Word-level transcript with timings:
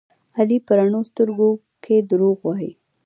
علي 0.37 0.57
په 0.65 0.71
رڼو 0.77 0.99
سترګو 1.09 1.49
کې 1.83 1.95
دروغ 2.09 2.37
وایي. 2.43 2.71